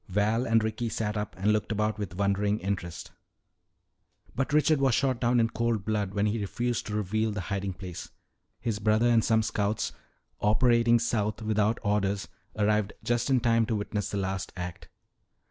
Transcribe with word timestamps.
Val 0.09 0.47
and 0.47 0.63
Ricky 0.63 0.89
sat 0.89 1.15
up 1.15 1.35
and 1.37 1.53
looked 1.53 1.71
about 1.71 1.99
with 1.99 2.15
wondering 2.15 2.57
interest. 2.57 3.11
"But 4.35 4.51
Richard 4.51 4.81
was 4.81 4.95
shot 4.95 5.21
down 5.21 5.39
in 5.39 5.51
cold 5.51 5.85
blood 5.85 6.15
when 6.15 6.25
he 6.25 6.39
refused 6.41 6.87
to 6.87 6.95
reveal 6.95 7.29
the 7.31 7.39
hiding 7.53 7.73
place. 7.73 8.09
His 8.59 8.79
brother 8.79 9.05
and 9.07 9.23
some 9.23 9.43
scouts, 9.43 9.93
operating 10.39 10.97
south 10.97 11.43
without 11.43 11.77
orders, 11.83 12.27
arrived 12.57 12.93
just 13.03 13.29
in 13.29 13.41
time 13.41 13.67
to 13.67 13.75
witness 13.75 14.09
the 14.09 14.17
last 14.17 14.51
act. 14.57 14.89